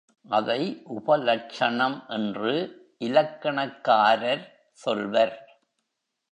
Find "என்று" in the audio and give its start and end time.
2.07-2.53